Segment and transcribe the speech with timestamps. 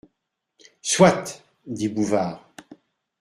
[0.81, 1.43] Soit!
[1.67, 2.49] dit Bouvard.